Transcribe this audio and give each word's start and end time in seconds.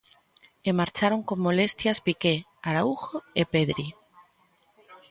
E 0.67 0.71
marcharon 0.79 1.21
con 1.27 1.37
molestias 1.47 1.97
Piqué, 2.05 2.35
Araújo 2.69 3.17
e 3.41 3.43
Pedri. 3.53 3.87